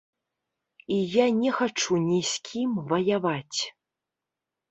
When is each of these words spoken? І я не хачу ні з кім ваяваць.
І 0.95 0.95
я 1.15 1.25
не 1.41 1.51
хачу 1.57 1.93
ні 2.07 2.21
з 2.31 2.41
кім 2.49 2.71
ваяваць. 2.93 3.59